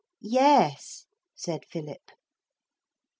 [0.19, 1.05] 'Yes,'
[1.35, 2.09] said Philip.